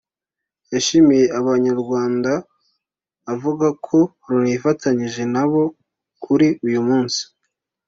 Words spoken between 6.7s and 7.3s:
munsi